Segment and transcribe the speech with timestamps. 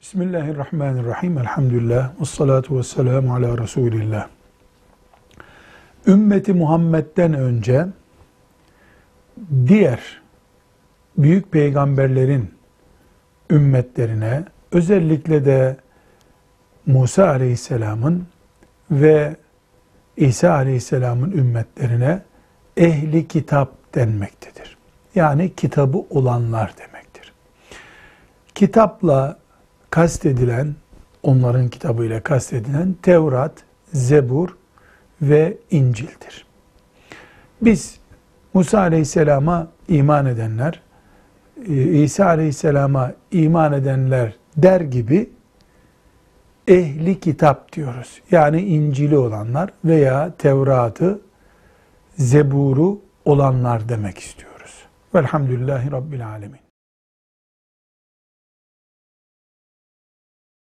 [0.00, 1.38] Bismillahirrahmanirrahim.
[1.38, 2.20] Elhamdülillah.
[2.20, 4.28] Ve salatu ve selamu ala Resulillah.
[6.06, 7.86] Ümmeti Muhammed'den önce
[9.66, 10.22] diğer
[11.18, 12.54] büyük peygamberlerin
[13.50, 15.76] ümmetlerine özellikle de
[16.86, 18.26] Musa aleyhisselamın
[18.90, 19.36] ve
[20.16, 22.22] İsa aleyhisselamın ümmetlerine
[22.76, 24.76] ehli kitap denmektedir.
[25.14, 27.32] Yani kitabı olanlar demektir.
[28.54, 29.39] Kitapla
[29.90, 30.74] kastedilen,
[31.22, 33.52] onların kitabıyla kastedilen Tevrat,
[33.92, 34.56] Zebur
[35.22, 36.46] ve İncil'dir.
[37.62, 37.98] Biz
[38.54, 40.82] Musa Aleyhisselam'a iman edenler,
[41.68, 45.30] e, İsa Aleyhisselam'a iman edenler der gibi
[46.68, 48.22] ehli kitap diyoruz.
[48.30, 51.20] Yani İncil'i olanlar veya Tevrat'ı,
[52.16, 54.74] Zebur'u olanlar demek istiyoruz.
[55.14, 56.69] Velhamdülillahi Rabbil Alemin.